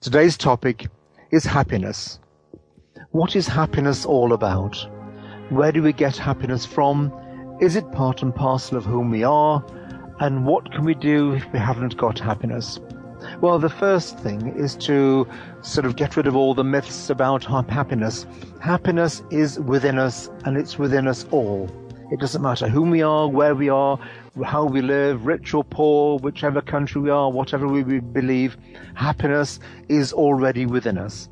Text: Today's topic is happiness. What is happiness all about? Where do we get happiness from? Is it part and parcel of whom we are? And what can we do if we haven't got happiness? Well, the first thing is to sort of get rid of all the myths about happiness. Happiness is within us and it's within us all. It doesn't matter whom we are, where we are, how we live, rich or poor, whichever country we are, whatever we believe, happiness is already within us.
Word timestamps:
Today's 0.00 0.36
topic 0.36 0.86
is 1.32 1.44
happiness. 1.44 2.20
What 3.10 3.34
is 3.34 3.48
happiness 3.48 4.06
all 4.06 4.32
about? 4.32 4.76
Where 5.48 5.72
do 5.72 5.82
we 5.82 5.92
get 5.92 6.16
happiness 6.16 6.64
from? 6.64 7.12
Is 7.60 7.74
it 7.74 7.90
part 7.90 8.22
and 8.22 8.32
parcel 8.32 8.78
of 8.78 8.84
whom 8.84 9.10
we 9.10 9.24
are? 9.24 9.64
And 10.20 10.46
what 10.46 10.70
can 10.70 10.84
we 10.84 10.94
do 10.94 11.32
if 11.32 11.52
we 11.52 11.58
haven't 11.58 11.96
got 11.96 12.20
happiness? 12.20 12.78
Well, 13.40 13.58
the 13.58 13.68
first 13.68 14.20
thing 14.20 14.54
is 14.56 14.76
to 14.86 15.26
sort 15.62 15.84
of 15.84 15.96
get 15.96 16.16
rid 16.16 16.28
of 16.28 16.36
all 16.36 16.54
the 16.54 16.62
myths 16.62 17.10
about 17.10 17.42
happiness. 17.44 18.24
Happiness 18.60 19.24
is 19.32 19.58
within 19.58 19.98
us 19.98 20.30
and 20.44 20.56
it's 20.56 20.78
within 20.78 21.08
us 21.08 21.26
all. 21.32 21.68
It 22.10 22.20
doesn't 22.20 22.40
matter 22.40 22.68
whom 22.68 22.88
we 22.90 23.02
are, 23.02 23.28
where 23.28 23.54
we 23.54 23.68
are, 23.68 23.98
how 24.42 24.64
we 24.64 24.80
live, 24.80 25.26
rich 25.26 25.52
or 25.52 25.62
poor, 25.62 26.18
whichever 26.18 26.62
country 26.62 27.02
we 27.02 27.10
are, 27.10 27.30
whatever 27.30 27.68
we 27.68 27.82
believe, 28.00 28.56
happiness 28.94 29.60
is 29.90 30.14
already 30.14 30.64
within 30.64 30.96
us. 30.96 31.28